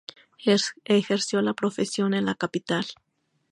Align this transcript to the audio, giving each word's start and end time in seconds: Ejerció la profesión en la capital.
Ejerció 0.85 1.43
la 1.43 1.53
profesión 1.53 2.15
en 2.15 2.25
la 2.25 2.33
capital. 2.33 2.87